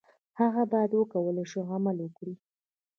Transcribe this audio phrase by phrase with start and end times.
[0.39, 2.33] هغه باید وکولای شي عمل وکړي.